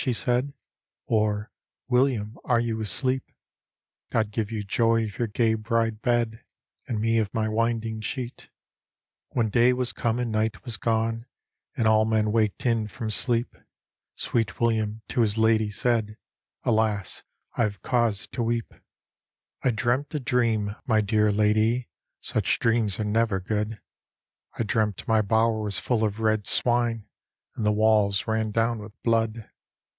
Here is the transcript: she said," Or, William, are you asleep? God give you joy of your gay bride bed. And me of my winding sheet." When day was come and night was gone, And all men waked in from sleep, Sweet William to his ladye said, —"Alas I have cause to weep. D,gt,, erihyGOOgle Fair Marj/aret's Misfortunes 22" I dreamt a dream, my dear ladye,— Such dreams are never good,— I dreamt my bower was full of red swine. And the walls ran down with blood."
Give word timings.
she 0.03 0.13
said," 0.13 0.51
Or, 1.05 1.51
William, 1.87 2.35
are 2.43 2.59
you 2.59 2.81
asleep? 2.81 3.23
God 4.11 4.31
give 4.31 4.51
you 4.51 4.63
joy 4.63 5.03
of 5.03 5.19
your 5.19 5.27
gay 5.27 5.53
bride 5.53 6.01
bed. 6.01 6.43
And 6.87 6.99
me 6.99 7.19
of 7.19 7.31
my 7.35 7.47
winding 7.47 8.01
sheet." 8.01 8.49
When 9.29 9.49
day 9.51 9.73
was 9.73 9.93
come 9.93 10.17
and 10.17 10.31
night 10.31 10.65
was 10.65 10.77
gone, 10.77 11.27
And 11.77 11.87
all 11.87 12.05
men 12.05 12.31
waked 12.31 12.65
in 12.65 12.87
from 12.87 13.11
sleep, 13.11 13.55
Sweet 14.15 14.59
William 14.59 15.03
to 15.09 15.21
his 15.21 15.37
ladye 15.37 15.69
said, 15.69 16.17
—"Alas 16.63 17.21
I 17.55 17.61
have 17.61 17.83
cause 17.83 18.25
to 18.29 18.41
weep. 18.41 18.69
D,gt,, 18.71 18.73
erihyGOOgle 18.73 18.81
Fair 18.81 19.05
Marj/aret's 19.05 19.53
Misfortunes 19.53 19.57
22" 19.59 19.59
I 19.63 19.81
dreamt 19.83 20.15
a 20.15 20.19
dream, 20.19 20.75
my 20.87 21.01
dear 21.01 21.31
ladye,— 21.31 21.87
Such 22.21 22.57
dreams 22.59 22.99
are 22.99 23.03
never 23.03 23.39
good,— 23.39 23.79
I 24.57 24.63
dreamt 24.63 25.07
my 25.07 25.21
bower 25.21 25.61
was 25.61 25.77
full 25.77 26.03
of 26.03 26.19
red 26.19 26.47
swine. 26.47 27.05
And 27.55 27.63
the 27.63 27.71
walls 27.71 28.25
ran 28.25 28.49
down 28.49 28.79
with 28.79 28.99
blood." 29.03 29.47